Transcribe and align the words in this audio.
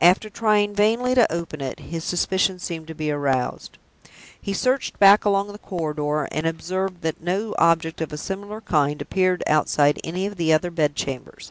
After 0.00 0.30
trying 0.30 0.72
vainly 0.72 1.16
to 1.16 1.32
open 1.32 1.60
it, 1.60 1.80
his 1.80 2.04
suspicion 2.04 2.60
seemed 2.60 2.86
to 2.86 2.94
be 2.94 3.10
aroused. 3.10 3.76
He 4.40 4.52
searched 4.52 5.00
back 5.00 5.24
along 5.24 5.50
the 5.50 5.58
corridor, 5.58 6.28
and 6.30 6.46
observed 6.46 7.02
that 7.02 7.20
no 7.20 7.56
object 7.58 8.00
of 8.00 8.12
a 8.12 8.16
similar 8.16 8.60
kind 8.60 9.02
appeared 9.02 9.42
outside 9.48 9.98
any 10.04 10.26
of 10.26 10.36
the 10.36 10.52
other 10.52 10.70
bed 10.70 10.94
chambers. 10.94 11.50